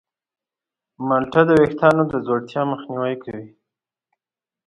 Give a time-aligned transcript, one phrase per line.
[1.07, 3.49] مالټه د ویښتانو د ځوړتیا مخنیوی کوي.